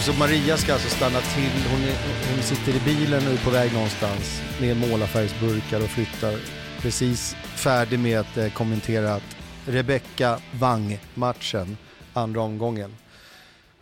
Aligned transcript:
Josef 0.00 0.18
Maria 0.18 0.56
ska 0.56 0.72
alltså 0.72 0.88
stanna 0.88 1.20
till. 1.20 1.70
Hon, 1.70 1.80
är, 1.80 1.96
hon 2.34 2.42
sitter 2.42 2.76
i 2.76 2.80
bilen 2.80 3.26
och 3.26 3.32
är 3.32 3.44
på 3.44 3.50
väg 3.50 3.72
någonstans 3.72 4.42
med 4.60 4.76
målarfärgsburkar 4.76 5.82
och 5.82 5.88
flyttar. 5.88 6.38
Precis 6.80 7.34
färdig 7.34 7.98
med 7.98 8.20
att 8.20 8.36
eh, 8.36 8.52
kommentera 8.52 9.14
att 9.14 9.36
Rebecka 9.66 10.40
Wang-matchen, 10.52 11.76
andra 12.12 12.40
omgången. 12.40 12.96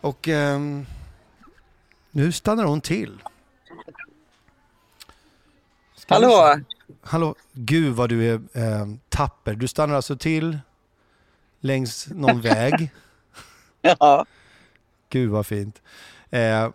Och 0.01 0.27
eh, 0.27 0.59
nu 2.11 2.31
stannar 2.31 2.63
hon 2.65 2.81
till. 2.81 3.21
Ska 5.95 6.19
vi 6.19 6.25
Hallå! 6.25 6.55
se. 6.55 6.63
Hallå, 7.01 7.35
gud 7.53 7.95
vad 7.95 8.09
du 8.09 8.29
är 8.29 8.33
eh, 8.53 8.87
tapper. 9.09 9.53
Du 9.53 9.67
stannar 9.67 9.95
alltså 9.95 10.17
till 10.17 10.59
längs 11.59 12.07
någon 12.07 12.41
väg. 12.51 12.91
Ja. 13.81 14.25
Gud 15.09 15.29
vad 15.29 15.45
fint. 15.45 15.81
Eh, 16.29 16.41
ja, 16.41 16.71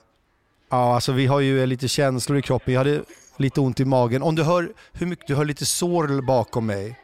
alltså 0.70 1.12
vi 1.12 1.26
har 1.26 1.40
ju 1.40 1.66
lite 1.66 1.88
känslor 1.88 2.38
i 2.38 2.42
kroppen. 2.42 2.74
Jag 2.74 2.80
hade 2.80 3.02
lite 3.36 3.60
ont 3.60 3.80
i 3.80 3.84
magen. 3.84 4.22
Om 4.22 4.34
du 4.34 4.42
hör 4.42 4.72
hur 4.92 5.06
mycket, 5.06 5.26
du 5.26 5.34
hör 5.34 5.44
lite 5.44 5.66
sorl 5.66 6.26
bakom 6.26 6.66
mig. 6.66 7.00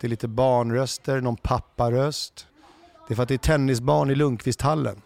Det 0.00 0.06
är 0.06 0.08
lite 0.08 0.28
barnröster, 0.28 1.20
någon 1.20 1.36
papparöst. 1.36 2.46
Det 3.08 3.14
är 3.14 3.16
för 3.16 3.22
att 3.22 3.28
det 3.28 3.34
är 3.34 3.38
tennisbarn 3.38 4.10
i 4.10 4.14
Lundqvisthallen. 4.14 5.02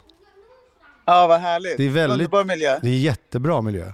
ja, 1.04 1.26
vad 1.26 1.40
härligt. 1.40 1.76
Det 1.76 1.84
är 1.84 1.90
väldigt- 1.90 2.14
Underbar 2.14 2.44
miljö. 2.44 2.78
Det 2.82 2.88
är 2.88 2.98
jättebra 2.98 3.62
miljö. 3.62 3.92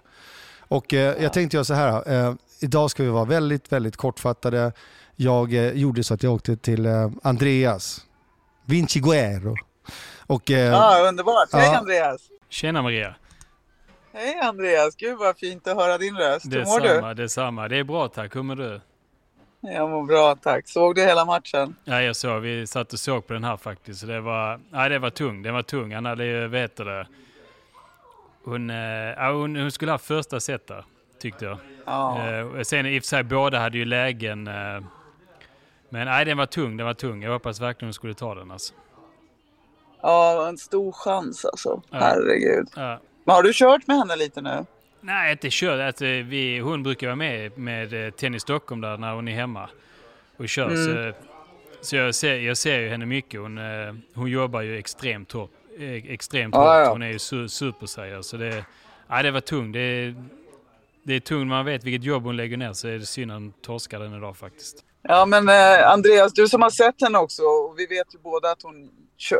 Och 0.58 0.94
eh, 0.94 1.22
jag 1.22 1.32
tänkte 1.32 1.56
göra 1.56 1.64
så 1.64 1.74
här. 1.74 2.12
Eh, 2.28 2.34
idag 2.60 2.90
ska 2.90 3.02
vi 3.02 3.08
vara 3.08 3.24
väldigt, 3.24 3.72
väldigt 3.72 3.96
kortfattade. 3.96 4.72
Jag 5.16 5.54
eh, 5.54 5.72
gjorde 5.72 6.04
så 6.04 6.14
att 6.14 6.22
jag 6.22 6.34
åkte 6.34 6.56
till 6.56 6.86
eh, 6.86 7.10
Andreas 7.22 8.00
Vinci 8.64 9.00
Guerro. 9.00 9.54
Och, 10.26 10.50
eh, 10.50 10.58
Ja, 10.72 11.08
underbart. 11.08 11.48
Hej 11.52 11.64
Ja. 11.72 11.78
Andreas! 11.78 12.28
Tjena 12.48 12.82
Maria. 12.82 13.14
Hej 14.12 14.40
Andreas! 14.42 14.96
Gud 14.96 15.18
vad 15.18 15.38
fint 15.38 15.68
att 15.68 15.76
höra 15.76 15.98
din 15.98 16.16
röst. 16.16 16.46
Hur 16.46 16.64
mår 16.64 16.80
du? 17.08 17.14
Detsamma. 17.14 17.68
Det 17.68 17.76
är 17.76 17.84
bra 17.84 18.08
tack. 18.08 18.36
Hur 18.36 18.42
mår 18.42 18.56
du? 18.56 18.80
Jag 19.60 19.90
mår 19.90 20.02
bra 20.06 20.36
tack. 20.36 20.68
Såg 20.68 20.94
du 20.94 21.02
hela 21.02 21.24
matchen? 21.24 21.76
Ja, 21.84 22.02
jag 22.02 22.16
såg. 22.16 22.40
Vi 22.42 22.66
satt 22.66 22.92
och 22.92 22.98
såg 22.98 23.26
på 23.26 23.32
den 23.32 23.44
här 23.44 23.56
faktiskt. 23.56 24.06
Det 24.06 24.20
var, 24.20 24.60
nej, 24.70 24.90
det 24.90 24.98
var 24.98 25.10
tung. 25.10 25.42
Den 25.42 25.54
var 25.54 25.62
tung. 25.62 25.94
Han 25.94 26.04
hade 26.04 26.24
ju, 26.24 26.48
vet 26.48 26.76
det. 26.76 27.06
Hon, 28.44 28.70
eh, 28.70 28.76
ja, 29.16 29.32
hon, 29.32 29.56
hon 29.56 29.70
skulle 29.70 29.90
ha 29.90 29.98
första 29.98 30.40
set 30.40 30.66
där, 30.66 30.84
tyckte 31.20 31.44
jag. 31.44 31.58
Ja. 31.86 32.28
Eh, 32.28 32.62
sen 32.62 32.86
i 32.86 32.98
och 32.98 33.02
för 33.02 33.08
sig, 33.08 33.22
båda 33.22 33.58
hade 33.58 33.78
ju 33.78 33.84
lägen. 33.84 34.46
Eh, 34.48 34.80
men 35.88 36.04
nej, 36.06 36.24
den 36.24 36.36
var 36.38 36.46
tung. 36.46 36.76
Den 36.76 36.86
var 36.86 36.94
tung. 36.94 37.22
Jag 37.22 37.32
hoppas 37.32 37.60
verkligen 37.60 37.86
hon 37.88 37.94
skulle 37.94 38.14
ta 38.14 38.34
den 38.34 38.50
alltså. 38.50 38.74
Ja, 40.04 40.48
en 40.48 40.58
stor 40.58 40.92
chans 40.92 41.44
alltså. 41.44 41.82
Ja. 41.90 41.98
Herregud. 41.98 42.68
Ja. 42.76 43.00
Men 43.24 43.34
har 43.34 43.42
du 43.42 43.52
kört 43.54 43.86
med 43.86 43.96
henne 43.96 44.16
lite 44.16 44.40
nu? 44.40 44.64
Nej, 45.00 45.32
inte 45.32 45.48
kört. 45.50 45.80
Alltså, 45.80 46.04
vi, 46.04 46.58
hon 46.58 46.82
brukar 46.82 47.06
vara 47.06 47.16
med 47.16 47.58
med 47.58 48.06
eh, 48.06 48.10
Tennis 48.10 48.42
Stockholm 48.42 48.80
där 48.80 48.96
när 48.98 49.14
hon 49.14 49.28
är 49.28 49.34
hemma 49.34 49.68
och 50.36 50.48
kör. 50.48 50.66
Mm. 50.70 50.84
Så, 50.84 51.18
så 51.80 51.96
jag, 51.96 52.14
ser, 52.14 52.34
jag 52.34 52.56
ser 52.56 52.78
ju 52.80 52.88
henne 52.88 53.06
mycket. 53.06 53.40
Hon, 53.40 53.58
eh, 53.58 53.94
hon 54.14 54.30
jobbar 54.30 54.60
ju 54.60 54.78
extremt 54.78 55.32
hårt. 55.32 55.50
eh, 55.78 55.92
Extremt 56.12 56.54
Ja, 56.54 56.80
hårt. 56.84 56.88
Hon 56.92 57.02
är 57.02 57.12
ju 57.12 57.18
su, 57.18 57.48
superseriös. 57.48 58.26
Så 58.26 58.36
det, 58.36 58.64
ja, 59.08 59.22
det 59.22 59.30
var 59.30 59.40
tungt. 59.40 59.72
Det, 59.72 59.78
är- 59.80 60.14
det 61.02 61.14
är 61.14 61.20
tungt 61.20 61.46
man 61.48 61.64
vet 61.64 61.84
vilket 61.84 62.04
jobb 62.04 62.22
hon 62.24 62.36
lägger 62.36 62.56
ner 62.56 62.72
så 62.72 62.88
är 62.88 62.98
det 62.98 63.06
synd 63.06 63.30
att 63.30 63.34
hon 63.36 63.52
torskar 63.62 64.00
den 64.00 64.14
idag 64.14 64.36
faktiskt. 64.36 64.84
Ja, 65.08 65.26
men 65.26 65.48
eh, 65.48 65.88
Andreas, 65.88 66.32
du 66.32 66.48
som 66.48 66.62
har 66.62 66.70
sett 66.70 67.02
henne 67.02 67.18
också, 67.18 67.42
och 67.42 67.78
vi 67.78 67.86
vet 67.86 68.14
ju 68.14 68.18
båda 68.18 68.50
att 68.50 68.62
hon 68.62 68.90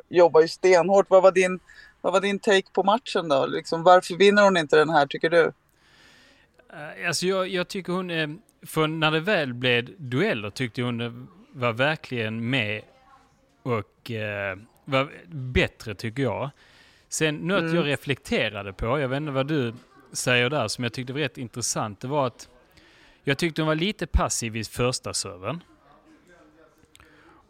jobbar 0.09 0.41
ju 0.41 0.49
stenhårt. 0.49 1.07
Vad 1.11 1.23
var 1.23 1.33
din, 1.33 1.61
vad 2.01 2.13
var 2.13 2.21
din 2.21 2.39
take 2.39 2.71
på 2.73 2.83
matchen 2.83 3.29
då? 3.29 3.47
Liksom, 3.47 3.83
varför 3.83 4.15
vinner 4.15 4.43
hon 4.43 4.57
inte 4.57 4.77
den 4.77 4.91
här, 4.91 5.07
tycker 5.07 5.31
du? 5.31 5.53
Eh, 6.73 7.07
Alltså 7.09 7.27
jag, 7.27 7.49
jag 7.49 7.69
tycker 7.69 7.93
hon, 7.93 8.41
för 8.67 8.87
när 8.87 9.11
det 9.11 9.21
väl 9.21 9.55
blev 9.55 9.89
dueller 9.99 10.51
tyckte 10.51 10.83
hon 10.83 11.29
var 11.53 11.73
verkligen 11.73 12.51
med 12.51 12.83
och 13.63 14.11
eh, 14.11 14.57
var 14.85 15.13
bättre 15.53 15.95
tycker 15.95 16.23
jag. 16.23 16.51
Sen 17.09 17.35
något 17.37 17.61
Mm. 17.61 17.75
jag 17.77 17.87
reflekterade 17.87 18.73
på, 18.73 19.01
jag 19.01 19.09
vet 19.09 19.17
inte 19.17 19.33
vad 19.33 19.47
du 19.47 19.75
säger 20.13 20.51
där, 20.51 20.69
som 20.69 20.85
jag 20.85 20.93
tyckte 20.93 21.13
var 21.13 21.21
rätt 21.21 21.39
intressant, 21.39 22.01
det 22.01 22.09
var 22.09 22.27
att 22.27 22.49
jag 23.25 23.39
tyckte 23.39 23.63
hon 23.63 23.67
var 23.67 23.75
lite 23.75 24.07
passiv 24.07 24.57
i 24.57 24.65
första 24.65 25.15
serven. 25.15 25.63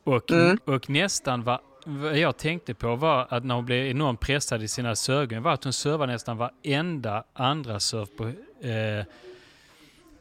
Och, 0.05 0.31
Mm. 0.31 0.59
och 0.65 0.91
nästan 0.91 1.43
vad, 1.45 1.59
vad 1.87 2.19
jag 2.19 2.37
tänkte 2.37 2.75
på 2.75 2.97
var 2.97 3.27
att 3.31 3.45
när 3.45 3.55
hon 3.55 3.65
blev 3.67 3.87
enormt 3.87 4.21
pressad 4.21 4.63
i 4.63 4.69
sina 4.69 4.97
servgångar 4.97 5.41
var 5.43 5.53
att 5.53 5.65
hon 5.65 5.73
servade 5.73 6.13
nästan 6.13 6.37
varenda 6.37 7.25
andra 7.33 7.81
serv 7.81 8.07
på 8.07 8.25
eh, 8.69 9.05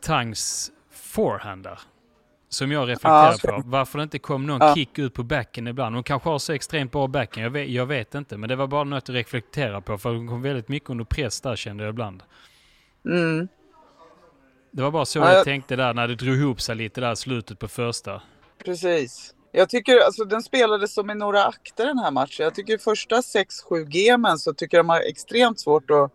Tangs 0.02 0.72
forehandar. 0.92 1.80
Som 2.50 2.72
jag 2.72 2.90
reflekterar 2.90 3.32
så- 3.34 3.48
på. 3.48 3.62
Varför 3.66 3.98
det 3.98 4.04
inte 4.04 4.20
kom 4.20 4.46
någon 4.48 4.60
Ja. 4.62 4.76
kick 4.76 5.00
ut 5.00 5.14
på 5.14 5.24
backen 5.24 5.68
ibland. 5.68 5.96
Hon 5.96 6.04
kanske 6.04 6.30
har 6.30 6.40
så 6.40 6.54
extremt 6.54 6.92
bra 6.92 7.08
backen, 7.08 7.44
jag 7.44 7.50
vet, 7.50 7.70
jag 7.70 7.86
vet 7.86 8.16
inte. 8.16 8.38
Men 8.38 8.50
det 8.50 8.56
var 8.56 8.68
bara 8.68 8.84
något 8.84 9.04
att 9.04 9.16
reflektera 9.16 9.82
på. 9.82 9.98
För 9.98 10.14
hon 10.14 10.28
kom 10.28 10.42
väldigt 10.42 10.68
mycket 10.68 10.90
under 10.90 11.06
press 11.06 11.42
där 11.42 11.56
kände 11.56 11.84
jag 11.84 11.92
ibland. 11.92 12.24
Mm. 13.06 13.48
Det 14.76 14.82
var 14.84 14.92
bara 14.92 15.06
så 15.06 15.20
Ja, 15.20 15.26
jag 15.28 15.36
jag- 15.38 15.44
tänkte 15.44 15.76
där 15.76 15.94
när 15.94 16.08
det 16.08 16.16
drog 16.16 16.36
ihop 16.36 16.62
sig 16.62 16.76
lite 16.76 17.02
där 17.02 17.16
slutet 17.16 17.60
på 17.60 17.68
första. 17.68 18.22
Precis. 18.66 19.34
Jag 19.52 19.70
tycker 19.70 20.00
alltså 20.00 20.26
den 20.26 20.44
spelades 20.44 20.94
som 20.94 21.10
i 21.10 21.16
några 21.16 21.46
akter 21.46 21.86
den 21.86 21.98
här 22.00 22.12
matchen. 22.12 22.44
Jag 22.44 22.56
tycker 22.56 22.78
första 22.78 23.22
6-7 23.22 23.86
gamen 23.86 24.38
så 24.38 24.54
tycker 24.54 24.78
jag 24.78 24.86
de 24.86 24.90
har 24.90 25.00
extremt 25.02 25.60
svårt 25.60 25.92
att 25.92 26.12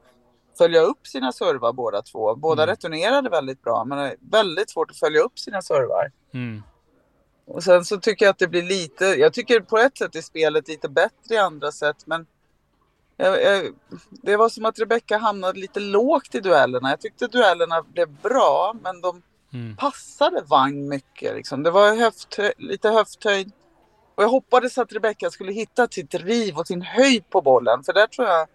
följa 0.58 0.80
upp 0.80 1.06
sina 1.06 1.32
servar 1.32 1.72
båda 1.72 2.02
två. 2.02 2.34
Båda 2.36 2.62
Mm. 2.62 2.72
returnerade 2.72 3.30
väldigt 3.30 3.62
bra 3.62 3.84
men 3.84 3.98
det 3.98 4.04
är 4.04 4.16
väldigt 4.30 4.70
svårt 4.70 4.90
att 4.90 4.96
följa 4.98 5.20
upp 5.20 5.38
sina 5.38 5.62
servar. 5.62 6.12
Mm. 6.34 6.62
Och 7.46 7.62
sen 7.64 7.84
så 7.84 7.96
tycker 7.96 8.24
jag 8.24 8.30
att 8.30 8.38
det 8.38 8.48
blir 8.48 8.62
lite, 8.62 9.04
jag 9.04 9.32
tycker 9.32 9.60
på 9.60 9.78
ett 9.78 9.98
sätt 9.98 10.16
är 10.16 10.20
spelet 10.22 10.68
lite 10.68 10.88
bättre 10.88 11.34
i 11.34 11.36
andra 11.38 11.72
sätt 11.72 11.96
men 12.06 12.26
jag, 13.18 13.42
jag, 13.42 13.74
det 14.10 14.36
var 14.36 14.48
som 14.48 14.64
att 14.64 14.78
Rebecca 14.78 15.18
hamnade 15.18 15.58
lite 15.60 15.80
lågt 15.80 16.34
i 16.34 16.40
duellerna. 16.40 16.90
Jag 16.90 17.00
tyckte 17.00 17.26
duellerna 17.26 17.82
blev 17.82 18.08
bra 18.22 18.74
men 18.82 19.00
de 19.00 19.22
Mm. 19.52 19.76
passade 19.76 20.42
Wang 20.46 20.88
mycket. 20.88 21.34
Liksom. 21.36 21.62
Det 21.62 21.70
var 21.70 21.92
höfthö- 21.92 22.52
lite 22.58 22.90
höfthöjd. 22.90 23.52
Och 24.14 24.22
jag 24.22 24.28
hoppades 24.28 24.78
att 24.78 24.92
Rebecca 24.92 25.30
skulle 25.30 25.52
hitta 25.52 25.88
sitt 25.88 26.10
driv 26.10 26.58
och 26.58 26.66
sin 26.66 26.82
höjd 26.82 27.30
på 27.30 27.40
bollen. 27.42 27.84
För 27.84 27.92
där 27.92 28.06
tror 28.06 28.28
jag 28.28 28.48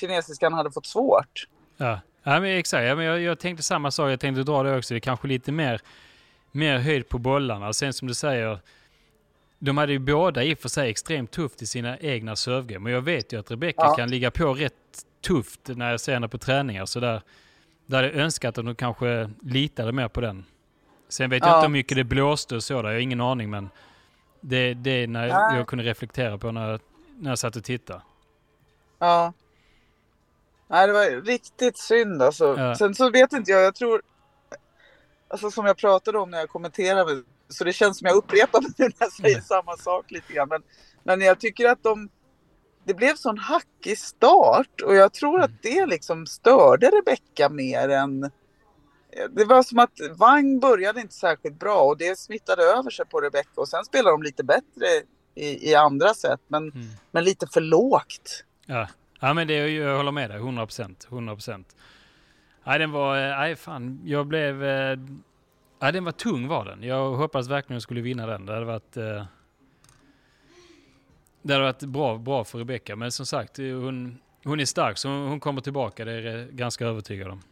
kinesiskan 0.00 0.52
hade 0.52 0.70
fått 0.70 0.86
svårt. 0.86 1.46
Ja, 1.76 2.00
ja 2.22 2.40
men 2.40 2.44
exakt. 2.58 2.84
Ja, 2.84 2.94
men 2.94 3.04
jag, 3.04 3.20
jag 3.20 3.38
tänkte 3.38 3.62
samma 3.62 3.90
sak. 3.90 4.10
Jag 4.10 4.20
tänkte 4.20 4.42
dra 4.42 4.62
det 4.62 4.76
också. 4.76 4.94
Det 4.94 4.98
är 4.98 5.00
kanske 5.00 5.28
lite 5.28 5.52
mer, 5.52 5.80
mer 6.52 6.78
höjd 6.78 7.08
på 7.08 7.18
bollarna. 7.18 7.72
Sen 7.72 7.92
som 7.92 8.08
du 8.08 8.14
säger, 8.14 8.58
de 9.62 9.76
hade 9.78 9.92
ju 9.92 9.98
båda 9.98 10.44
i 10.44 10.54
och 10.54 10.58
för 10.58 10.68
sig 10.68 10.90
extremt 10.90 11.30
tufft 11.30 11.62
i 11.62 11.66
sina 11.66 11.98
egna 11.98 12.36
servegame. 12.36 12.84
Men 12.84 12.92
jag 12.92 13.00
vet 13.02 13.32
ju 13.32 13.40
att 13.40 13.50
Rebecca 13.50 13.82
Ja. 13.82 13.94
kan 13.96 14.10
ligga 14.10 14.30
på 14.30 14.54
rätt 14.54 14.74
tufft 15.22 15.60
när 15.68 15.90
jag 15.90 16.00
ser 16.00 16.12
henne 16.14 16.28
på 16.28 16.38
träningar. 16.38 16.86
Så 16.86 17.00
där, 17.00 17.22
där 17.86 17.96
hade 17.96 18.08
jag 18.08 18.16
önskat 18.16 18.58
att 18.58 18.64
de 18.64 18.74
kanske 18.74 19.30
litade 19.42 19.92
mer 19.92 20.08
på 20.08 20.20
den. 20.20 20.44
Sen 21.08 21.30
vet 21.30 21.42
jag 21.42 21.52
Ja. 21.52 21.56
inte 21.56 21.66
hur 21.66 21.72
mycket 21.72 21.96
det 21.96 22.04
blåste 22.04 22.56
och 22.56 22.62
så 22.64 22.82
där. 22.82 22.88
Jag 22.88 22.96
har 22.96 23.00
ingen 23.00 23.20
aning. 23.20 23.50
Men 23.50 23.70
det, 24.40 24.74
det 24.74 24.90
är 24.90 25.06
när 25.06 25.28
Nej. 25.28 25.58
jag 25.58 25.66
kunde 25.66 25.84
reflektera 25.84 26.38
på 26.38 26.52
när, 26.52 26.80
när 27.18 27.30
jag 27.30 27.38
satt 27.38 27.56
och 27.56 27.64
tittade. 27.64 28.02
Ja. 28.98 29.32
Nej, 30.68 30.86
det 30.86 30.92
var 30.92 31.24
riktigt 31.26 31.78
synd 31.78 32.22
alltså. 32.22 32.54
Ja. 32.58 32.74
Sen 32.74 32.94
så 32.94 33.10
vet 33.10 33.32
inte 33.32 33.50
jag, 33.50 33.62
jag 33.62 33.74
tror... 33.74 34.02
Alltså 35.28 35.50
som 35.50 35.66
jag 35.66 35.76
pratade 35.76 36.18
om 36.18 36.30
när 36.30 36.38
jag 36.38 36.48
kommenterade. 36.48 37.22
Så 37.50 37.64
det 37.64 37.72
känns 37.72 37.98
som 37.98 38.06
jag 38.06 38.16
upprepar 38.16 38.60
mig 38.62 38.70
nu 38.78 38.84
när 38.84 38.92
jag 38.98 39.12
säger 39.12 39.30
Mm. 39.34 39.42
samma 39.44 39.76
sak 39.76 40.10
lite 40.10 40.32
grann. 40.32 40.48
Men, 40.48 40.62
men 41.02 41.20
jag 41.20 41.40
tycker 41.40 41.68
att 41.68 41.82
de... 41.82 42.08
Det 42.84 42.94
blev 42.94 43.14
sån 43.14 43.38
hackig 43.38 43.98
start 43.98 44.80
och 44.84 44.94
jag 44.94 45.12
tror 45.12 45.34
Mm. 45.38 45.44
att 45.44 45.62
det 45.62 45.86
liksom 45.86 46.26
störde 46.26 46.86
Rebecca 46.86 47.48
mer 47.48 47.88
än... 47.88 48.30
Det 49.30 49.44
var 49.44 49.62
som 49.62 49.78
att 49.78 49.90
Wang 50.16 50.60
började 50.60 51.00
inte 51.00 51.14
särskilt 51.14 51.58
bra 51.58 51.80
och 51.82 51.96
det 51.98 52.18
smittade 52.18 52.62
över 52.62 52.90
sig 52.90 53.06
på 53.06 53.20
Rebecca 53.20 53.50
och 53.60 53.68
sen 53.68 53.84
spelade 53.84 54.10
de 54.10 54.22
lite 54.22 54.44
bättre 54.44 54.86
i, 55.34 55.70
i 55.70 55.74
andra 55.74 56.14
sätt 56.14 56.40
men, 56.48 56.62
Mm. 56.70 56.86
men 57.10 57.24
lite 57.24 57.46
för 57.46 57.60
lågt. 57.60 58.44
Ja, 58.66 58.88
ja 59.20 59.34
men 59.34 59.46
det, 59.48 59.68
jag 59.68 59.96
håller 59.96 60.12
med 60.12 60.30
dig. 60.30 60.36
100 60.38 60.66
procent. 60.66 61.06
100 61.10 61.34
procent. 61.34 61.76
Nej, 62.64 62.78
den 62.78 62.90
var... 62.90 63.16
eh, 63.30 63.38
Nej, 63.38 63.56
fan. 63.56 64.00
Jag 64.04 64.26
blev... 64.26 64.62
Nej, 65.82 65.92
den 65.92 66.04
var 66.04 66.12
tung 66.12 66.48
var 66.48 66.64
den. 66.64 66.82
Jag 66.82 67.10
hoppas 67.10 67.48
verkligen 67.48 67.74
jag 67.74 67.82
skulle 67.82 68.00
vinna 68.00 68.26
den. 68.26 68.46
Det 68.46 68.52
hade 68.52 68.66
varit... 68.66 68.96
eh, 68.96 69.24
Det 71.42 71.52
hade 71.52 71.64
varit 71.64 71.82
bra, 71.82 72.18
bra 72.18 72.44
för 72.44 72.58
Rebecca. 72.58 72.96
Men 72.96 73.12
som 73.12 73.26
sagt, 73.26 73.58
eh, 73.58 73.64
hon, 73.64 74.18
hon 74.44 74.60
är 74.60 74.64
stark 74.64 74.98
så 74.98 75.08
hon 75.08 75.40
kommer 75.40 75.60
tillbaka. 75.60 76.04
Det 76.04 76.12
är 76.12 76.22
jag 76.22 76.48
ganska 76.48 76.86
övertygad 76.86 77.28
om. 77.28 77.42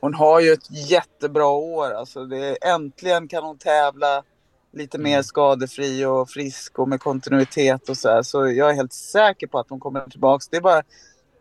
Hon 0.00 0.14
har 0.14 0.40
ju 0.40 0.52
ett 0.52 0.90
jättebra 0.90 1.46
år. 1.46 1.90
Alltså 1.94 2.24
det, 2.26 2.56
äntligen 2.56 3.28
kan 3.28 3.44
hon 3.44 3.58
tävla 3.58 4.22
lite 4.72 4.96
Mm. 4.98 5.10
mer 5.10 5.22
skadefri 5.22 6.04
och 6.04 6.30
frisk 6.30 6.78
och 6.78 6.88
med 6.88 7.00
kontinuitet 7.00 7.88
och 7.88 7.96
så 7.96 8.08
här. 8.08 8.22
Så 8.22 8.46
jag 8.50 8.70
är 8.70 8.74
helt 8.74 8.92
säker 8.92 9.46
på 9.46 9.58
att 9.58 9.70
hon 9.70 9.80
kommer 9.80 10.00
tillbaka. 10.00 10.44
Det 10.50 10.56
är 10.56 10.60
bara 10.60 10.82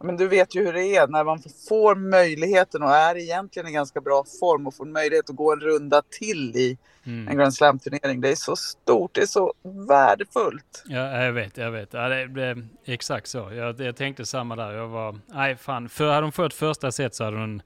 men 0.04 0.18
du 0.18 0.28
vet 0.28 0.56
ju 0.56 0.66
hur 0.66 0.74
det 0.74 0.96
är 0.96 1.08
när 1.08 1.24
man 1.24 1.40
får 1.70 1.96
möjligheten 1.96 2.84
och 2.84 2.90
är 2.96 3.18
egentligen 3.18 3.68
i 3.68 3.72
ganska 3.72 4.02
bra 4.02 4.24
form 4.40 4.68
och 4.68 4.76
får 4.76 4.86
möjlighet 4.86 5.30
att 5.30 5.36
gå 5.36 5.54
en 5.54 5.60
runda 5.60 6.02
till 6.20 6.56
i 6.56 6.78
Mm. 7.04 7.28
en 7.28 7.38
Grand 7.38 7.54
Slam-turnering. 7.54 8.22
Det 8.22 8.30
är 8.30 8.36
så 8.36 8.56
stort, 8.56 9.14
det 9.16 9.22
är 9.22 9.26
så 9.26 9.54
värdefullt. 9.90 10.84
Ja, 10.86 11.24
jag 11.24 11.34
vet, 11.34 11.58
jag 11.58 11.72
vet. 11.72 11.94
Ja, 11.94 12.10
det 12.10 12.28
blev 12.28 12.68
exakt 12.86 13.28
så. 13.28 13.52
Jag, 13.54 13.80
jag 13.80 13.96
tänkte 13.96 14.26
samma 14.26 14.56
där. 14.56 14.72
Jag 14.72 14.88
var, 14.88 15.20
nej 15.28 15.56
fan, 15.56 15.90
för 15.90 16.12
hade 16.12 16.26
hon 16.26 16.32
fått 16.32 16.54
första 16.54 16.92
set 16.92 17.16
så 17.16 17.24
hade 17.24 17.38
hon, 17.38 17.62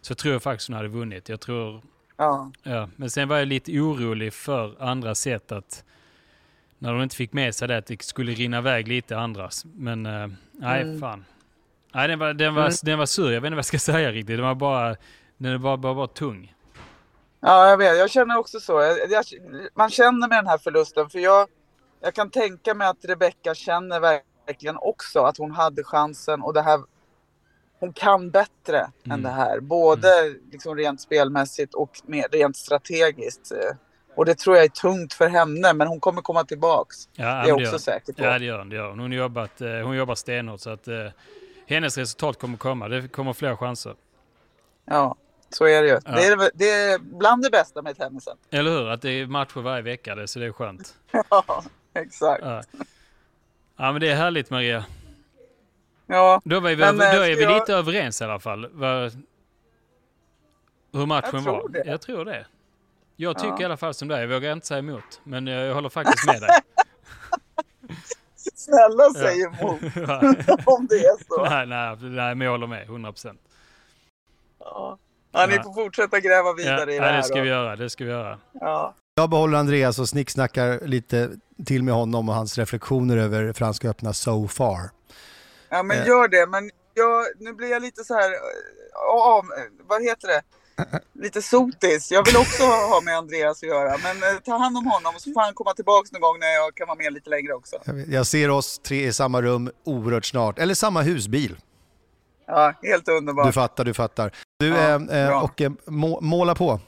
så 0.00 0.14
tror 0.14 0.32
jag 0.32 0.42
faktiskt 0.42 0.68
hon 0.68 0.76
hade 0.76 0.88
vunnit. 0.88 1.28
Jag 1.28 1.40
tror, 1.40 1.82
Ja, 2.16 2.50
ja. 2.62 2.88
Men 2.96 3.10
sen 3.10 3.28
var 3.28 3.36
jag 3.38 3.48
lite 3.48 3.72
orolig 3.80 4.32
för 4.32 4.82
andra 4.82 5.14
set 5.14 5.52
att 5.52 5.84
när 6.78 6.92
hon 6.92 7.02
inte 7.02 7.16
fick 7.16 7.32
med 7.32 7.54
sig 7.54 7.68
det 7.68 7.76
att 7.76 7.86
det 7.86 8.02
skulle 8.02 8.32
rinna 8.32 8.58
iväg 8.58 8.88
lite 8.88 9.18
andras. 9.18 9.64
Men 9.74 10.06
eh, 10.06 10.26
nej, 10.52 10.82
Mm. 10.82 11.00
fan. 11.00 11.24
Nej, 11.92 12.08
den 12.08 12.18
var, 12.18 12.34
den, 12.34 12.54
var, 12.54 12.62
Mm. 12.62 12.72
den 12.82 12.98
var 12.98 13.06
sur. 13.06 13.32
Jag 13.32 13.40
vet 13.40 13.46
inte 13.46 13.50
vad 13.50 13.58
jag 13.58 13.64
ska 13.64 13.78
säga 13.92 14.12
riktigt. 14.12 14.36
Den 14.36 14.46
var 14.46 14.54
bara, 14.54 14.96
den 15.38 15.62
var 15.62 15.76
bara, 15.76 15.94
bara 15.94 16.06
tung. 16.06 16.54
ja 17.40 17.68
jag 17.70 17.76
vet. 17.76 17.98
Jag 17.98 18.10
känner 18.10 18.38
också 18.38 18.60
så. 18.60 18.72
Jag, 18.80 19.10
jag, 19.10 19.24
man 19.74 19.90
känner 19.90 20.28
med 20.28 20.38
den 20.38 20.46
här 20.46 20.58
förlusten 20.58 21.10
för 21.10 21.18
jag, 21.18 21.48
jag 22.00 22.14
kan 22.14 22.30
tänka 22.30 22.74
mig 22.74 22.86
att 22.88 23.04
Rebecca 23.04 23.54
känner 23.54 24.00
verkligen 24.46 24.76
också 24.76 25.20
att 25.20 25.36
hon 25.38 25.50
hade 25.50 25.84
chansen 25.84 26.42
och 26.42 26.54
det 26.54 26.62
här 26.62 26.80
hon 27.80 27.92
kan 27.92 28.30
bättre 28.30 28.78
Mm. 28.78 29.10
än 29.14 29.22
det 29.22 29.28
här. 29.30 29.60
Både 29.60 30.34
liksom 30.52 30.76
rent 30.76 31.00
spelmässigt 31.00 31.74
och 31.74 31.90
mer 32.06 32.26
rent 32.32 32.56
strategiskt. 32.56 33.52
Eh, 33.52 33.76
Och 34.16 34.24
det 34.24 34.34
tror 34.38 34.56
jag 34.56 34.64
är 34.64 34.68
tungt 34.68 35.12
för 35.14 35.28
henne, 35.28 35.72
men 35.74 35.86
hon 35.88 36.00
kommer 36.00 36.22
komma 36.22 36.44
tillbaks. 36.44 36.96
Ja, 37.16 37.24
Det 37.24 37.30
är 37.30 37.46
jag 37.48 37.56
också 37.56 37.72
gör- 37.72 37.78
säker 37.78 38.12
på. 38.12 38.22
Ja, 38.24 38.38
det 38.38 38.44
gör 38.44 38.58
hon. 38.58 38.68
Det 38.68 38.76
gör 38.76 38.90
hon. 38.90 39.12
Jobbat, 39.12 39.60
eh, 39.60 39.68
hon 39.70 39.96
jobbar 39.96 40.14
stenhårt 40.14 40.60
så 40.60 40.70
att 40.70 40.88
eh, 40.88 40.94
hennes 41.74 41.98
resultat 41.98 42.38
kommer 42.38 42.58
komma. 42.58 42.88
Det 42.88 43.08
kommer 43.08 43.32
fler 43.32 43.56
chanser. 43.56 43.94
Ja, 44.84 45.16
så 45.50 45.64
är 45.66 45.82
det 45.82 45.88
ju. 45.88 45.94
Ja. 46.04 46.12
Det, 46.12 46.26
är, 46.26 46.50
det 46.54 46.70
är 46.70 46.98
bland 46.98 47.42
det 47.42 47.50
bästa 47.50 47.82
med 47.82 47.96
tennisen. 47.98 48.36
Eller 48.50 48.70
hur? 48.70 48.88
Att 48.88 49.02
det 49.02 49.10
är 49.10 49.26
matcher 49.26 49.60
varje 49.60 49.82
vecka, 49.82 50.14
det, 50.14 50.28
så 50.28 50.38
det 50.38 50.46
är 50.46 50.52
skönt. 50.52 50.94
Ja, 51.30 51.64
exakt. 51.94 52.42
Ja. 52.44 52.62
ja, 53.76 53.92
men 53.92 54.00
det 54.00 54.08
är 54.10 54.14
härligt 54.14 54.50
Maria. 54.50 54.84
Ja, 56.06 56.40
Då, 56.44 56.60
var 56.60 56.68
vi, 56.70 56.76
Men, 56.76 56.96
då 56.98 57.04
eh, 57.04 57.10
är 57.16 57.26
vi 57.28 57.34
ska 57.34 57.42
jag- 57.44 57.54
lite 57.60 57.74
överens 57.74 58.20
i 58.20 58.24
alla 58.24 58.40
fall. 58.40 58.68
Vad, 58.72 59.22
hur 60.92 61.06
matchen 61.06 61.44
var. 61.44 61.68
det. 61.68 61.82
Jag 61.86 62.00
tror 62.00 62.24
det. 62.24 62.46
Jag 63.16 63.38
tycker 63.38 63.54
Ja. 63.54 63.60
i 63.60 63.64
alla 63.64 63.76
fall 63.76 63.94
som 63.94 64.08
dig. 64.08 64.20
Jag 64.20 64.28
vågar 64.28 64.52
inte 64.52 64.66
säga 64.66 64.78
emot. 64.78 65.20
Men 65.24 65.46
jag, 65.46 65.66
jag 65.66 65.74
håller 65.74 65.88
faktiskt 65.88 66.26
med 66.26 66.40
dig. 66.40 66.48
snälla 68.62 69.04
Ja. 69.04 69.12
säg 69.16 69.42
emot 69.42 69.80
Ja. 70.08 70.18
om 70.66 70.86
det 70.86 70.94
är 70.96 71.24
så. 71.28 71.44
nej, 71.44 71.66
nej, 71.66 71.96
nej, 72.00 72.34
men 72.34 72.40
jag 72.44 72.50
håller 72.52 72.66
med. 72.66 72.82
100 72.82 73.12
procent. 73.12 73.40
Ja. 74.58 74.98
Ja, 75.32 75.46
ni 75.46 75.54
Ja. 75.56 75.62
får 75.62 75.74
fortsätta 75.74 76.20
gräva 76.20 76.48
Ja, 76.48 76.52
vidare 76.52 76.82
i 76.94 76.98
det 76.98 77.04
ja, 77.04 77.10
här. 77.10 77.16
det 77.16 77.22
ska 77.22 77.34
då. 77.34 77.42
vi 77.42 77.48
göra. 77.48 77.76
Det 77.76 77.90
ska 77.90 78.04
vi 78.04 78.10
göra. 78.10 78.38
Ja. 78.52 78.94
Jag 79.14 79.30
behåller 79.30 79.58
Andreas 79.58 79.98
och 79.98 80.08
snicksnackar 80.08 80.80
lite 80.86 81.30
till 81.66 81.82
med 81.82 81.94
honom 81.94 82.28
och 82.28 82.34
hans 82.34 82.58
reflektioner 82.58 83.16
över 83.16 83.52
Franska 83.52 83.88
öppna 83.90 84.12
so 84.12 84.48
far. 84.48 84.90
ja, 85.68 85.82
men 85.82 85.98
Eh. 85.98 86.06
gör 86.06 86.28
det. 86.28 86.46
Men 86.46 86.70
jag, 86.94 87.24
nu 87.38 87.52
blir 87.52 87.70
jag 87.70 87.82
lite 87.82 88.04
så 88.04 88.14
här, 88.14 88.30
ja, 88.92 89.38
av, 89.38 89.44
vad 89.88 90.02
heter 90.02 90.28
det? 90.28 90.42
Lite 91.12 91.42
sotis. 91.42 92.10
Jag 92.10 92.24
vill 92.26 92.36
också 92.36 92.62
ha 92.64 93.00
med 93.04 93.16
Andreas 93.16 93.62
att 93.62 93.68
göra. 93.68 93.96
Men 94.02 94.16
eh, 94.16 94.38
ta 94.44 94.56
hand 94.58 94.76
om 94.78 94.86
honom 94.86 95.12
så 95.18 95.32
får 95.32 95.40
han 95.40 95.54
komma 95.54 95.72
tillbaka 95.74 96.08
någon 96.12 96.20
gång 96.20 96.38
när 96.40 96.46
jag 96.54 96.74
kan 96.74 96.86
vara 96.86 96.98
med 96.98 97.12
lite 97.12 97.30
längre 97.30 97.52
också. 97.52 97.76
Jag 97.84 97.94
vet- 97.94 98.08
Jag 98.08 98.26
ser 98.26 98.50
oss 98.50 98.78
tre 98.78 99.06
i 99.06 99.12
samma 99.12 99.42
rum 99.42 99.70
oerhört 99.84 100.24
snart, 100.24 100.58
eller 100.58 100.74
samma 100.74 101.02
husbil. 101.02 101.56
Ja, 102.46 102.74
helt 102.82 103.06
Du 103.06 103.12
underbart. 103.16 103.54
fattar, 103.54 103.84
du 103.84 103.94
fattar. 103.94 104.32
Du, 104.58 104.68
Ja, 104.68 104.74
eh, 105.10 105.28
eh, 105.28 105.42
och 105.44 105.60
eh, 105.60 105.72
må, 105.86 106.20
måla 106.20 106.54
på. 106.54 106.80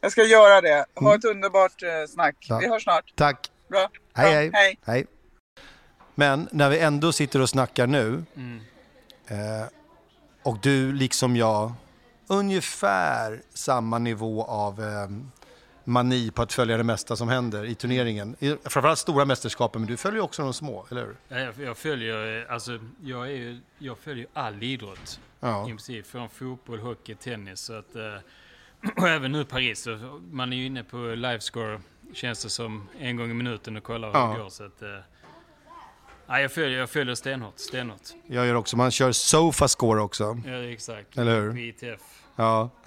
Jag 0.00 0.12
ska 0.12 0.22
göra 0.24 0.60
det. 0.60 0.84
Ha 0.94 1.14
ett 1.14 1.24
underbart 1.24 1.82
eh, 1.82 1.88
snack. 2.08 2.36
Ja. 2.48 2.58
Vi 2.58 2.68
hörs 2.68 2.82
snart. 2.82 3.12
Tack. 3.16 3.50
Bra. 3.68 3.88
Hej, 4.14 4.24
Bra. 4.24 4.30
hej. 4.32 4.50
hej. 4.52 4.78
Hej. 4.84 5.06
Men 6.14 6.48
när 6.52 6.70
vi 6.70 6.78
ändå 6.78 7.12
sitter 7.12 7.40
och 7.40 7.48
snackar 7.48 7.86
nu 7.86 8.24
Mm. 8.36 8.60
eh, 9.26 9.66
och 10.42 10.58
du 10.62 10.92
liksom 10.92 11.36
jag, 11.36 11.72
ungefär 12.32 13.42
samma 13.54 13.98
nivå 13.98 14.44
av 14.44 14.80
eh, 14.82 15.08
mani 15.84 16.30
på 16.30 16.42
att 16.42 16.52
följa 16.52 16.76
det 16.76 16.84
mesta 16.84 17.16
som 17.16 17.28
händer 17.28 17.64
i 17.64 17.74
turneringen. 17.74 18.36
I, 18.38 18.56
framförallt 18.64 18.98
stora 18.98 19.24
mästerskapen, 19.24 19.80
men 19.80 19.88
du 19.90 19.96
följer 19.96 20.22
också 20.22 20.42
de 20.42 20.54
små, 20.54 20.86
eller 20.90 21.00
hur? 21.06 21.16
Ja, 21.28 21.38
Jag, 21.38 21.54
jag 21.60 21.76
följer, 21.78 22.42
eh, 22.48 22.52
alltså, 22.54 22.78
jag, 23.02 23.30
är 23.32 23.60
jag 23.78 23.98
följer 23.98 24.26
all 24.32 24.62
idrott. 24.62 25.20
Ja. 25.40 25.64
I 25.64 25.66
princip, 25.66 26.06
från 26.06 26.28
fotboll, 26.28 26.78
hockey, 26.80 27.14
tennis. 27.14 27.60
Så 27.60 27.72
att, 27.78 27.96
eh, 27.96 28.02
och 29.02 29.08
även 29.08 29.32
nu 29.32 29.44
Paris. 29.44 29.82
Så 29.82 30.20
man 30.30 30.52
är 30.52 30.56
ju 30.56 30.66
inne 30.66 30.84
på 30.84 30.96
livescore, 30.96 31.80
känns 32.14 32.42
det 32.42 32.50
som, 32.50 32.88
en 32.98 33.16
gång 33.16 33.30
i 33.30 33.34
minuten 33.34 33.76
och 33.76 33.82
kollar 33.82 34.08
hur 34.12 34.18
Ja. 34.18 34.32
det 34.36 34.42
går. 34.42 34.48
Så 34.50 34.64
att, 34.64 34.82
eh, 34.82 34.88
nej, 36.26 36.42
jag, 36.42 36.52
följer, 36.52 36.78
jag 36.78 36.90
följer 36.90 37.14
stenhårt. 37.14 37.58
stenhårt. 37.58 38.00
Jag 38.26 38.46
gör 38.46 38.54
också, 38.54 38.76
man 38.76 38.90
kör 38.90 39.12
Sofascore 39.12 40.00
också. 40.00 40.38
Ja, 40.46 40.52
exakt. 40.62 41.18
Eller 41.18 41.40
hur? 41.40 41.50
På 41.52 41.58
ITF. 41.58 42.00
Ja. 42.36 42.70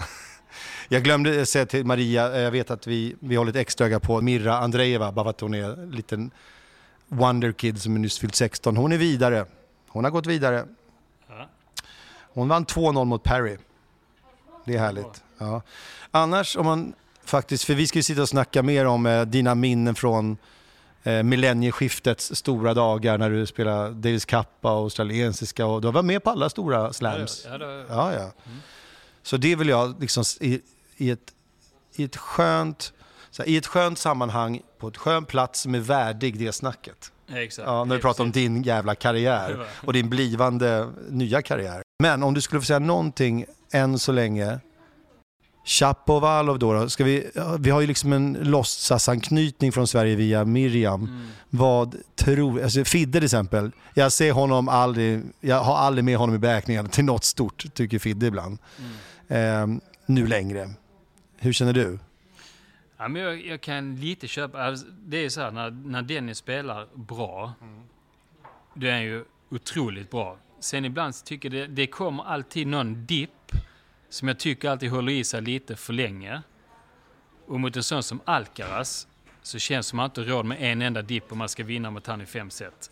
Jag 0.90 1.04
glömde 1.04 1.46
säga 1.46 1.66
till 1.66 1.86
Maria, 1.86 2.34
eh, 2.34 2.42
jag 2.42 2.52
vet 2.52 2.72
att 2.72 2.88
vi, 2.88 3.16
vi 3.20 3.36
håller 3.36 3.52
ett 3.52 3.56
extra 3.58 3.88
öga 3.88 4.00
på 4.00 4.22
Mirra 4.22 4.58
Andreeva, 4.58 5.12
bara 5.12 5.26
för 5.26 5.30
att 5.30 5.42
hon 5.42 5.54
är 5.54 5.64
en 5.64 5.92
liten 5.92 6.32
wonderkid 7.08 7.82
som 7.82 7.96
är 7.96 8.00
nyss 8.00 8.20
fyllt 8.20 8.36
16. 8.36 8.78
Hon 8.78 8.92
är 8.92 8.98
vidare. 8.98 9.46
Hon 9.88 10.04
har 10.04 10.12
gått 10.12 10.26
vidare. 10.26 10.66
Ja. 11.28 11.50
Hon 12.34 12.48
vann 12.48 12.66
2-0 12.66 13.06
mot 13.06 13.24
Perry. 13.24 13.58
Det 14.66 14.76
är 14.76 14.80
härligt. 14.80 15.24
Ja. 15.38 15.62
Annars 16.12 16.58
om 16.58 16.66
man 16.66 16.94
faktiskt, 17.24 17.64
för 17.64 17.74
vi 17.74 17.88
ska 17.88 18.00
ju 18.00 18.04
sitta 18.04 18.22
och 18.22 18.30
snacka 18.30 18.64
mer 18.64 18.86
om 18.86 19.06
eh, 19.06 19.22
dina 19.22 19.56
minnen 19.56 19.96
från 19.96 20.38
eh, 21.04 21.24
millennieskiftets 21.24 22.36
stora 22.36 22.74
dagar 22.74 23.18
när 23.18 23.30
du 23.30 23.46
spelade 23.46 23.90
Davis 23.90 24.26
Cup 24.26 24.48
och 24.62 24.70
australiensiska 24.70 25.66
och 25.66 25.82
du 25.82 25.92
var 25.92 26.04
med 26.04 26.24
på 26.24 26.30
alla 26.30 26.50
stora 26.50 26.94
slams. 26.94 27.48
Ja, 27.50 27.58
det, 27.58 27.86
Ja, 27.90 28.14
ja. 28.14 28.32
Så 29.26 29.38
det 29.38 29.56
vill 29.56 29.70
jag 29.70 30.02
liksom 30.02 30.24
i, 30.40 30.62
i, 30.98 31.12
ett, 31.12 31.34
i, 31.96 32.04
ett 32.04 32.16
skönt, 32.16 32.94
här, 33.38 33.48
i 33.48 33.58
ett 33.58 33.68
skönt 33.68 34.00
sammanhang 34.00 34.62
på 34.80 34.88
ett 34.88 34.98
skön 34.98 35.26
plats 35.26 35.62
som 35.62 35.76
är 35.76 35.80
värdig 35.80 36.40
det 36.40 36.52
snacket. 36.52 37.12
ja, 37.28 37.42
exakt. 37.42 37.68
Ja, 37.68 37.84
när 37.84 37.96
du 37.96 38.02
pratar 38.02 38.24
om 38.24 38.32
din 38.32 38.64
jävla 38.64 38.96
karriär 38.96 39.68
och 39.86 39.94
din 39.94 40.10
blivande 40.10 40.90
nya 41.10 41.42
karriär. 41.42 41.82
Men 42.04 42.24
om 42.24 42.34
du 42.34 42.42
skulle 42.42 42.62
få 42.62 42.66
säga 42.66 42.80
någonting 42.80 43.46
än 43.72 44.00
så 44.00 44.12
länge. 44.12 44.60
Chapovalov 45.66 46.60
då, 46.60 46.74
då 46.74 46.90
ska 46.90 47.04
vi, 47.04 47.32
vi 47.60 47.70
har 47.70 47.82
ju 47.82 47.88
liksom 47.88 48.14
en 48.14 48.34
låtsasanknytning 48.42 49.72
från 49.72 49.88
Sverige 49.88 50.16
via 50.16 50.46
Miriam. 50.46 51.04
Mm. 51.04 51.28
Vad 51.50 51.96
tror, 52.16 52.64
alltså 52.64 52.84
Fidde 52.84 53.12
till 53.12 53.24
exempel, 53.26 53.72
jag 53.94 54.12
ser 54.12 54.32
honom 54.32 54.70
aldrig, 54.70 55.22
jag 55.42 55.64
har 55.64 55.78
aldrig 55.78 56.06
med 56.06 56.18
honom 56.18 56.36
i 56.36 56.38
beräkningen 56.38 56.90
till 56.90 57.06
något 57.06 57.24
stort, 57.24 57.74
tycker 57.74 58.00
Fidde 58.00 58.26
ibland. 58.26 58.58
Mm. 58.80 58.92
Ehm, 59.28 59.82
nu 60.06 60.28
längre. 60.28 60.70
Hur 61.38 61.54
känner 61.54 61.74
du? 61.74 62.00
Ja, 62.98 63.08
men 63.08 63.22
jag, 63.22 63.46
jag 63.46 63.62
kan 63.62 63.96
lite 63.96 64.28
köpa... 64.28 64.64
Alltså, 64.64 64.86
det 65.06 65.26
är 65.26 65.30
så 65.30 65.42
här, 65.42 65.52
när, 65.52 65.72
när 65.72 66.02
Dennis 66.02 66.38
spelar 66.38 66.88
bra, 66.94 67.54
då 68.74 68.88
är 68.88 68.92
han 68.92 69.04
ju 69.04 69.26
otroligt 69.52 70.12
bra. 70.12 70.38
Sen 70.60 70.86
ibland 70.86 71.24
tycker 71.24 71.54
jag 71.54 71.70
det, 71.70 71.76
det 71.76 71.88
kommer 71.88 72.24
alltid 72.24 72.68
någon 72.68 73.06
dipp 73.06 73.52
som 74.16 74.28
jag 74.28 74.40
tycker 74.40 74.70
alltid 74.70 74.92
håller 74.92 75.12
i 75.12 75.24
sig 75.24 75.42
lite 75.42 75.76
för 75.76 75.94
länge. 75.94 76.42
Och 77.48 77.60
mot 77.60 77.76
en 77.76 77.84
sån 77.84 78.04
som 78.04 78.20
Alcaraz 78.26 79.08
så 79.42 79.60
känns 79.60 79.86
det 79.86 79.90
som 79.90 80.00
att 80.00 80.04
man 80.04 80.06
inte 80.06 80.22
har 80.22 80.38
råd 80.38 80.46
med 80.46 80.58
en 80.62 80.82
enda 80.82 81.02
dipp 81.02 81.32
om 81.32 81.38
man 81.38 81.50
ska 81.50 81.64
vinna 81.64 81.92
mot 81.92 82.08
han 82.08 82.22
i 82.22 82.26
fem 82.26 82.50
set. 82.50 82.92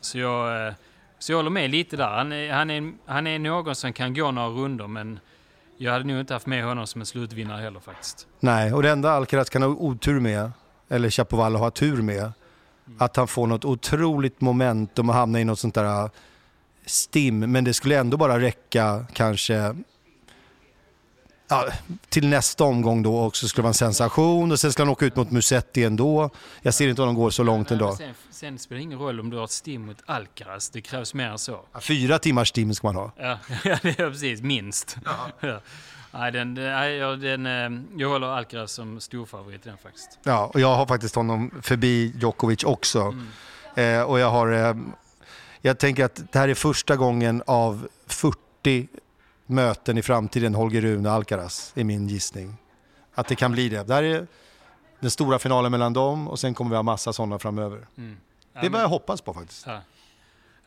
Så 0.00 0.18
jag, 0.18 0.68
eh, 0.68 0.74
så 1.18 1.32
jag 1.32 1.36
håller 1.36 1.50
med 1.50 1.70
lite 1.70 1.96
där. 1.96 2.08
Han 2.08 2.32
är, 2.32 2.52
han, 2.52 2.70
är, 2.70 2.92
han 3.06 3.26
är 3.26 3.38
någon 3.38 3.74
som 3.74 3.92
kan 3.92 4.14
gå 4.14 4.30
några 4.30 4.48
runder 4.48 4.86
men 4.86 5.18
jag 5.76 5.92
hade 5.92 6.04
nog 6.04 6.20
inte 6.20 6.34
haft 6.34 6.46
med 6.46 6.64
honom 6.64 6.86
som 6.86 7.00
en 7.00 7.06
slutvinnare 7.06 7.62
heller 7.62 7.80
faktiskt. 7.80 8.26
Nej, 8.40 8.72
och 8.72 8.82
det 8.82 8.90
enda 8.90 9.10
Alcaraz 9.10 9.50
kan 9.50 9.62
ha 9.62 9.68
otur 9.68 10.20
med, 10.20 10.52
eller 10.88 11.10
Chapovalov 11.10 11.60
har 11.60 11.70
tur 11.70 12.02
med, 12.02 12.32
att 12.98 13.16
han 13.16 13.28
får 13.28 13.46
något 13.46 13.64
otroligt 13.64 14.40
momentum 14.40 15.08
och 15.08 15.14
hamnar 15.14 15.40
i 15.40 15.44
något 15.44 15.58
sånt 15.58 15.74
där 15.74 16.04
eh, 16.04 16.10
stim. 16.86 17.38
Men 17.38 17.64
det 17.64 17.74
skulle 17.74 17.98
ändå 17.98 18.16
bara 18.16 18.40
räcka 18.40 19.06
kanske 19.12 19.74
ja, 21.48 21.68
till 22.08 22.28
nästa 22.28 22.64
omgång 22.64 23.02
då 23.02 23.16
och 23.16 23.36
så 23.36 23.48
skulle 23.48 23.60
det 23.60 23.64
vara 23.64 23.70
en 23.70 23.74
sensation 23.74 24.52
och 24.52 24.60
sen 24.60 24.72
skulle 24.72 24.86
han 24.86 24.92
åka 24.92 25.06
ut 25.06 25.16
mot 25.16 25.30
Musetti 25.30 25.84
ändå. 25.84 26.30
Jag 26.62 26.74
ser 26.74 26.88
inte 26.88 27.02
om 27.02 27.06
de 27.06 27.14
går 27.14 27.30
så 27.30 27.42
långt 27.42 27.70
ändå. 27.70 27.96
Sen, 27.96 28.14
sen 28.30 28.58
spelar 28.58 28.76
det 28.76 28.82
ingen 28.82 28.98
roll 28.98 29.20
om 29.20 29.30
du 29.30 29.36
har 29.36 29.44
ett 29.44 29.50
stim 29.50 29.86
mot 29.86 30.02
Alcaraz. 30.06 30.70
Det 30.70 30.80
krävs 30.80 31.14
mer 31.14 31.28
än 31.28 31.38
så. 31.38 31.60
Ja, 31.72 31.80
Fyra 31.80 32.18
timmars 32.18 32.48
stim 32.48 32.74
ska 32.74 32.86
man 32.86 32.96
ha. 32.96 33.12
Ja, 33.16 33.38
ja 33.64 33.78
det 33.82 33.98
är 33.98 34.10
precis. 34.10 34.42
Minst. 34.42 34.96
Ja. 35.40 35.60
Nej, 36.10 36.32
den, 36.32 36.56
jag, 36.56 37.20
den, 37.20 37.46
eh, 37.46 37.80
jag 37.96 38.08
håller 38.08 38.26
Alcaraz 38.26 38.72
som 38.72 39.00
storfavorit 39.00 39.66
i 39.66 39.68
den 39.68 39.78
faktiskt. 39.78 40.18
Ja, 40.22 40.50
och 40.54 40.60
jag 40.60 40.76
har 40.76 40.86
faktiskt 40.86 41.14
honom 41.14 41.50
förbi 41.62 42.12
Djokovic 42.16 42.64
också. 42.64 43.00
Mm. 43.00 43.26
Eh, 43.74 44.02
och 44.02 44.18
jag 44.18 44.30
har, 44.30 44.52
eh, 44.52 44.74
Jag 45.60 45.78
tänker 45.78 46.04
att 46.04 46.32
det 46.32 46.38
här 46.38 46.48
är 46.48 46.54
första 46.54 46.96
gången 46.96 47.42
av 47.46 47.88
40 48.06 48.88
möten 49.46 49.98
i 49.98 50.02
framtiden 50.02 50.54
Holger 50.54 50.80
Rune 50.82 51.10
Alcaraz, 51.10 51.72
är 51.76 51.84
min 51.84 52.08
gissning. 52.08 52.56
Att 53.14 53.28
det 53.28 53.34
kan 53.36 53.52
bli 53.52 53.68
det. 53.68 53.82
Det 53.88 53.94
här 53.94 54.02
är 54.02 54.26
den 55.00 55.10
stora 55.10 55.38
finalen 55.38 55.70
mellan 55.70 55.92
dem 55.92 56.28
och 56.28 56.38
sen 56.38 56.54
kommer 56.54 56.70
vi 56.70 56.76
ha 56.76 56.82
massa 56.82 57.12
sådana 57.12 57.38
framöver. 57.38 57.86
Mm. 57.96 58.16
Ja, 58.52 58.60
Det 58.60 58.66
är 58.66 58.70
vad 58.70 58.80
jag 58.82 58.88
hoppas 58.88 59.20
på 59.20 59.34
faktiskt. 59.34 59.66
Ja. 59.66 59.80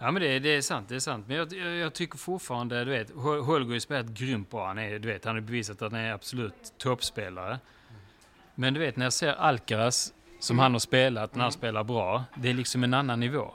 Ja 0.01 0.11
men 0.11 0.21
det, 0.21 0.39
det 0.39 0.49
är 0.49 0.61
sant, 0.61 0.89
det 0.89 0.95
är 0.95 0.99
sant. 0.99 1.25
Men 1.27 1.37
jag, 1.37 1.53
jag, 1.53 1.75
jag 1.75 1.93
tycker 1.93 2.17
fortfarande, 2.17 2.85
du 2.85 2.91
vet, 2.91 3.11
Hol- 3.11 3.41
Holger 3.41 3.71
har 3.73 3.79
spelat 3.79 4.05
grymt 4.05 4.51
bra. 4.51 4.67
Han, 4.67 4.77
är, 4.79 4.99
du 4.99 5.07
vet, 5.07 5.25
han 5.25 5.35
har 5.35 5.41
bevisat 5.41 5.81
att 5.81 5.91
han 5.91 6.01
är 6.01 6.13
absolut 6.13 6.73
toppspelare. 6.77 7.59
Men 8.55 8.73
du 8.73 8.79
vet, 8.79 8.95
när 8.97 9.05
jag 9.05 9.13
ser 9.13 9.33
Alcaraz, 9.33 10.13
som 10.39 10.59
han 10.59 10.71
har 10.71 10.79
spelat, 10.79 11.35
när 11.35 11.43
han 11.43 11.51
spelar 11.51 11.83
bra, 11.83 12.23
det 12.35 12.49
är 12.49 12.53
liksom 12.53 12.83
en 12.83 12.93
annan 12.93 13.19
nivå. 13.19 13.53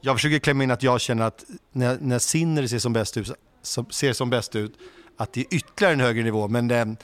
Jag 0.00 0.16
försöker 0.16 0.38
klämma 0.38 0.64
in 0.64 0.70
att 0.70 0.82
jag 0.82 1.00
känner 1.00 1.24
att 1.24 1.44
när, 1.72 1.98
när 2.00 2.18
Sinner 2.18 2.66
ser 2.66 2.78
som 2.78 2.92
bäst 2.92 3.16
ut, 3.16 3.32
som, 3.68 3.90
ser 3.90 4.12
som 4.12 4.30
bäst 4.30 4.56
ut, 4.56 4.78
att 5.16 5.32
det 5.32 5.40
är 5.40 5.54
ytterligare 5.54 5.92
en 5.94 6.00
högre 6.00 6.22
nivå. 6.22 6.48
Men 6.48 6.68
det, 6.68 6.96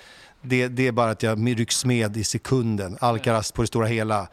det, 0.43 0.69
det 0.69 0.87
är 0.87 0.93
bara 0.93 1.11
att 1.11 1.23
jag 1.23 1.59
rycks 1.61 1.85
med 1.85 2.17
i 2.17 2.25
sekunden. 2.25 2.99
Alcaraz 3.01 3.53
på 3.53 3.63
det 3.63 3.67
stora 3.69 3.87
hela 3.87 4.29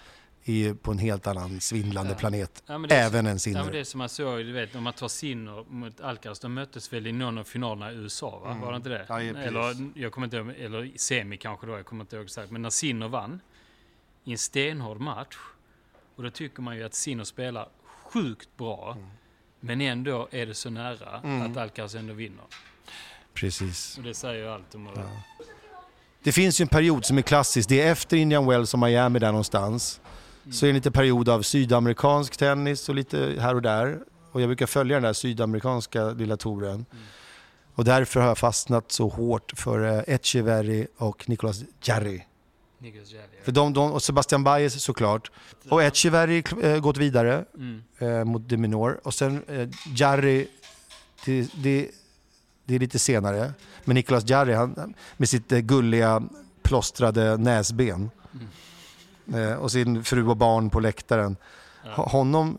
är 0.46 0.74
på 0.74 0.92
en 0.92 0.98
helt 0.98 1.28
annan 1.28 1.62
svindlande 1.62 2.12
Ja. 2.12 2.18
planet. 2.18 2.64
Ja, 2.68 2.86
Även 2.90 3.26
en 3.26 3.32
Ja, 3.32 3.40
Sinner. 3.40 3.64
men 3.64 3.74
det 3.74 3.80
är 3.80 3.84
som 3.84 3.98
man 3.98 4.10
såg, 4.10 4.38
du 4.40 4.52
vet, 4.52 4.76
om 4.76 4.84
man 4.84 4.94
tar 4.94 5.08
Sinner 5.08 5.66
mot 5.70 6.02
Alcaraz, 6.02 6.40
de 6.40 6.54
möttes 6.54 6.94
väl 6.94 7.08
i 7.08 7.12
någon 7.12 7.38
av 7.38 7.44
finalerna 7.44 7.92
i 7.92 7.96
USA, 7.96 8.40
va? 8.40 8.58
Var 8.62 8.72
det 8.72 8.78
inte 8.78 8.90
det? 8.90 9.06
Mm. 9.10 9.28
Ja, 9.28 9.42
ja, 9.42 9.48
eller, 9.48 9.90
jag 9.96 10.12
kommer 10.12 10.28
inte 10.28 10.38
ihåg, 10.38 10.50
eller 10.60 10.92
semi 10.96 11.38
kanske 11.38 11.68
då, 11.68 11.74
jag 11.78 11.86
kommer 11.86 12.04
inte 12.04 12.16
ihåg 12.16 12.26
exakt. 12.26 12.52
Men 12.52 12.62
när 12.62 12.70
Sinner 12.70 13.08
vann 13.08 13.40
i 14.24 14.32
en 14.32 14.38
stenhård 14.38 15.00
match, 15.00 15.38
och 16.16 16.24
då 16.24 16.30
tycker 16.30 16.62
man 16.62 16.78
ju 16.78 16.84
att 16.84 16.94
Sinner 16.94 17.24
spelar 17.24 17.70
sjukt 17.86 18.50
bra, 18.58 18.92
Mm. 18.98 19.10
Men 19.62 19.82
ändå 19.82 20.28
är 20.32 20.46
det 20.46 20.54
så 20.54 20.70
nära 20.70 21.10
att 21.46 21.58
Alcaraz 21.58 21.96
ändå 21.96 22.14
vinner. 22.14 22.44
Precis. 23.34 23.98
Och 23.98 24.04
det 24.04 24.14
säger 24.14 24.44
ju 24.44 24.50
allt 24.50 24.76
om... 24.76 24.90
Ja. 24.96 25.02
Det 26.24 26.32
finns 26.32 26.62
ju 26.62 26.64
en 26.64 26.68
period 26.68 27.06
som 27.06 27.18
är 27.18 27.22
klassisk. 27.22 27.70
Det 27.70 27.82
är 27.82 27.92
efter 27.92 28.18
Indian 28.18 28.48
Wells 28.48 28.74
och 28.74 28.80
Miami 28.80 29.20
där 29.20 29.28
någonstans. 29.28 30.02
Så 30.52 30.66
är 30.66 30.68
det 30.68 30.74
lite 30.74 30.92
period 30.92 31.30
av 31.30 31.42
sydamerikansk 31.42 32.38
tennis 32.38 32.90
och 32.90 32.96
lite 32.96 33.36
här 33.40 33.56
och 33.56 33.62
där. 33.62 34.00
Och 34.32 34.42
jag 34.42 34.50
brukar 34.50 34.66
följa 34.66 34.96
den 34.96 35.04
där 35.04 35.14
sydamerikanska 35.14 36.10
lilla 36.10 36.38
touren. 36.38 36.86
Och 37.76 37.86
därför 37.86 38.20
har 38.20 38.28
jag 38.28 38.38
fastnat 38.38 38.92
så 38.92 39.08
hårt 39.10 39.54
för 39.56 39.98
eh, 39.98 40.16
Echeverry 40.16 40.88
och 40.98 41.30
Nicolas 41.30 41.64
Jarry. 41.82 42.22
Niklas 42.82 43.12
Järvi. 43.12 43.38
För 43.44 43.52
de, 43.52 43.74
de, 43.74 43.92
och 43.92 44.04
Sebastian 44.04 44.44
Baez 44.44 44.84
såklart. 44.84 45.32
Och 45.70 45.84
Echeverry 45.84 46.44
äh, 46.64 46.80
gått 46.80 46.98
vidare 46.98 47.46
Mm. 47.56 47.84
eh, 48.00 48.24
mot 48.24 48.50
de 48.50 48.58
Minor. 48.58 49.00
Och 49.04 49.14
sen 49.14 49.44
eh, 49.48 49.70
Jarry, 49.96 50.48
det, 51.26 51.50
det, 51.64 51.90
det 52.66 52.76
är 52.76 52.80
lite 52.80 53.00
senare. 53.00 53.54
Men 53.86 53.94
Nicolas 53.96 54.30
Jarry, 54.30 54.54
han, 54.54 54.94
med 55.18 55.30
sitt 55.30 55.52
eh, 55.52 55.60
gulliga 55.60 56.24
plåstrade 56.64 57.38
näsben. 57.38 58.10
Eh, 59.34 59.54
och 59.54 59.72
sin 59.72 60.04
fru 60.04 60.28
och 60.28 60.38
barn 60.38 60.70
på 60.70 60.80
läktaren. 60.80 61.36
Ha- 61.96 62.10
Honom, 62.10 62.58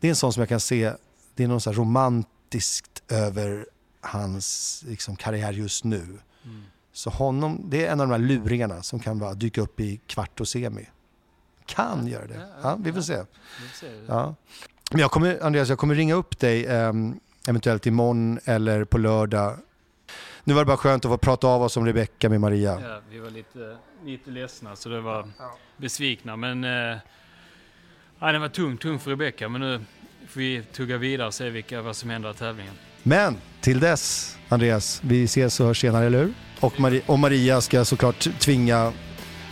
det 0.00 0.06
är 0.06 0.10
en 0.10 0.16
sån 0.16 0.32
som 0.32 0.40
jag 0.40 0.48
kan 0.48 0.60
se, 0.60 0.92
det 1.34 1.44
är 1.44 1.48
något 1.48 1.66
romantiskt 1.66 3.02
över 3.08 3.66
hans 4.00 4.80
liksom, 4.88 5.16
karriär 5.16 5.52
just 5.52 5.84
nu. 5.84 5.96
Mm. 6.44 6.62
Så 6.92 7.10
honom, 7.10 7.60
det 7.64 7.86
är 7.86 7.92
en 7.92 8.00
av 8.00 8.08
de 8.08 8.12
här 8.12 8.18
luringarna 8.18 8.82
som 8.82 9.00
kan 9.00 9.18
bara 9.18 9.34
dyka 9.34 9.60
upp 9.60 9.80
i 9.80 10.00
kvart 10.06 10.40
och 10.40 10.48
semi. 10.48 10.88
Kan 11.66 12.06
göra 12.06 12.26
det. 12.26 12.48
Ja, 12.62 12.78
vi 12.80 12.92
får 12.92 13.00
se. 13.00 13.16
Vi 13.60 13.68
får 13.68 13.76
se. 13.76 13.86
Ja. 14.06 14.34
Men 14.90 15.00
jag 15.00 15.10
kommer, 15.10 15.42
Andreas, 15.42 15.68
jag 15.68 15.78
kommer 15.78 15.94
ringa 15.94 16.14
upp 16.14 16.38
dig 16.38 16.66
ehm, 16.66 17.20
eventuellt 17.48 17.86
imorgon 17.86 18.38
eller 18.44 18.84
på 18.84 18.98
lördag. 18.98 19.56
Nu 20.44 20.54
var 20.54 20.60
det 20.60 20.66
bara 20.66 20.76
skönt 20.76 21.04
att 21.04 21.10
få 21.10 21.18
prata 21.18 21.46
av 21.46 21.62
oss 21.62 21.76
om 21.76 21.86
Rebecca 21.86 22.28
med 22.28 22.40
Maria. 22.40 22.80
Ja, 22.80 23.00
vi 23.10 23.18
var 23.18 23.30
lite, 23.30 23.76
lite 24.04 24.30
ledsna, 24.30 24.76
så 24.76 24.88
det 24.88 25.00
var 25.00 25.28
besvikna. 25.76 26.36
Men 26.36 26.64
eh, 26.64 26.98
ja, 28.18 28.32
det 28.32 28.38
var 28.38 28.48
tung, 28.48 28.76
tung 28.76 28.98
för 28.98 29.10
Rebecca. 29.10 29.48
Men 29.48 29.60
nu 29.60 29.84
får 30.28 30.40
vi 30.40 30.62
tugga 30.62 30.98
vidare 30.98 31.26
och 31.26 31.34
se 31.34 31.50
vilka, 31.50 31.82
vad 31.82 31.96
som 31.96 32.10
händer 32.10 32.30
i 32.30 32.34
tävlingen. 32.34 32.74
Men 33.02 33.36
till 33.60 33.80
dess, 33.80 34.36
Andreas, 34.48 35.00
vi 35.04 35.24
ses 35.24 35.60
och 35.60 35.66
hörs 35.66 35.80
senare, 35.80 36.06
eller 36.06 36.18
hur? 36.18 36.32
Och, 36.60 36.74
Mari- 36.80 37.02
och 37.06 37.18
Maria 37.18 37.60
ska 37.60 37.84
såklart 37.84 38.28
tvinga, 38.40 38.92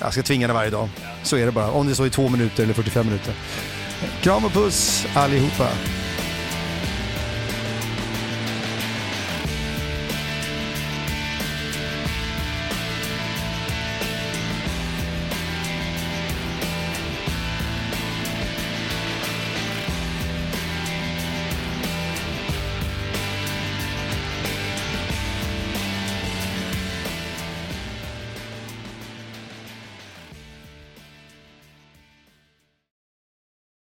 jag 0.01 0.13
ska 0.13 0.23
tvinga 0.23 0.47
henne 0.47 0.55
varje 0.55 0.71
dag. 0.71 0.89
Så 1.23 1.37
är 1.37 1.47
det 1.47 1.53
bara. 1.53 1.71
Om 1.71 1.87
det 1.87 1.93
är 1.93 1.95
så 1.95 2.07
i 2.07 2.11
två 2.11 2.29
minuter 2.29 2.63
eller 2.63 2.75
45 2.75 3.07
minuter. 3.07 3.35
Kram 4.23 4.45
och 4.45 4.53
puss 4.53 5.07
allihopa. 5.15 5.69